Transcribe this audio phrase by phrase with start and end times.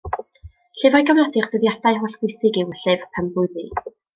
[0.83, 3.69] Llyfr i gofnodi'r dyddiadau hollbwysig yw Y Llyfr Penblwyddi.